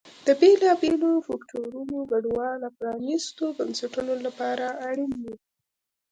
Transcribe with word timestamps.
د 0.27 0.29
بېلابېلو 0.39 1.09
فکټورونو 1.27 1.95
ګډوله 2.11 2.69
پرانیستو 2.77 3.45
بنسټونو 3.57 4.13
لپاره 4.25 4.65
اړین 4.87 5.11
دي. 5.23 5.35